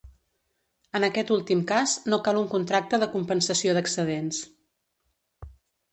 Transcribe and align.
En 0.99 1.05
aquest 1.07 1.29
últim 1.35 1.61
cas, 1.73 1.93
no 2.13 2.19
cal 2.27 2.41
un 2.41 2.49
contracte 2.55 3.01
de 3.05 3.11
compensació 3.15 3.79
d'excedents. 3.79 4.45